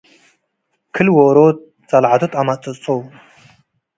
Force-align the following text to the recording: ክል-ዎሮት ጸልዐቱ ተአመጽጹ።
ክል-ዎሮት 0.93 1.57
ጸልዐቱ 1.89 2.21
ተአመጽጹ። 2.31 2.85